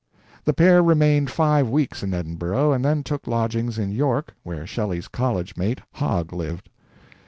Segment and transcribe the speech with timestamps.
[0.45, 5.07] The pair remained five weeks in Edinburgh, and then took lodgings in York, where Shelley's
[5.07, 6.71] college mate, Hogg, lived.